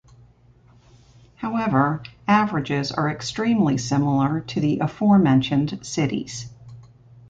However, 1.35 2.01
averages 2.27 2.91
are 2.91 3.07
extremely 3.07 3.77
similar 3.77 4.39
to 4.39 4.59
the 4.59 4.79
aforementioned 4.79 5.85
cities. 5.85 6.49